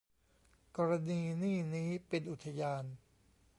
[0.77, 2.83] กรณีนี่นี้ เป็นอุทยาน